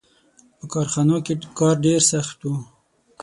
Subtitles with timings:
[0.57, 2.53] •په کارخانو کې کار ډېر سخت و.